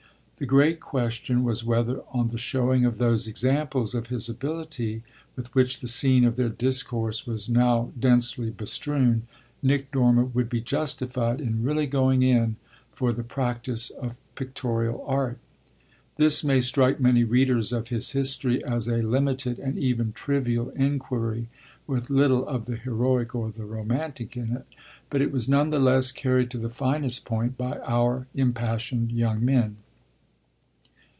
The 0.37 0.47
great 0.47 0.79
question 0.79 1.43
was 1.43 1.63
whether, 1.63 2.01
on 2.11 2.29
the 2.29 2.39
showing 2.39 2.83
of 2.83 2.97
those 2.97 3.27
examples 3.27 3.93
of 3.93 4.07
his 4.07 4.27
ability 4.27 5.03
with 5.35 5.53
which 5.53 5.81
the 5.81 5.87
scene 5.87 6.25
of 6.25 6.35
their 6.35 6.49
discourse 6.49 7.27
was 7.27 7.47
now 7.47 7.91
densely 7.99 8.49
bestrewn, 8.49 9.27
Nick 9.61 9.91
Dormer 9.91 10.23
would 10.23 10.49
be 10.49 10.59
justified 10.59 11.39
in 11.41 11.61
"really 11.61 11.85
going 11.85 12.23
in" 12.23 12.55
for 12.91 13.13
the 13.13 13.21
practice 13.23 13.91
of 13.91 14.17
pictorial 14.33 15.05
art. 15.05 15.37
This 16.15 16.43
may 16.43 16.59
strike 16.59 16.99
many 16.99 17.23
readers 17.23 17.71
of 17.71 17.89
his 17.89 18.13
history 18.13 18.65
as 18.65 18.87
a 18.87 19.03
limited 19.03 19.59
and 19.59 19.77
even 19.77 20.11
trivial 20.11 20.71
inquiry, 20.71 21.49
with 21.85 22.09
little 22.09 22.47
of 22.47 22.65
the 22.65 22.77
heroic 22.77 23.35
or 23.35 23.51
the 23.51 23.65
romantic 23.65 24.35
in 24.35 24.51
it; 24.53 24.65
but 25.11 25.21
it 25.21 25.31
was 25.31 25.47
none 25.47 25.69
the 25.69 25.77
less 25.77 26.11
carried 26.11 26.49
to 26.49 26.57
the 26.57 26.67
finest 26.67 27.25
point 27.25 27.59
by 27.59 27.77
our 27.81 28.25
impassioned 28.33 29.11
young 29.11 29.45
men. 29.45 29.77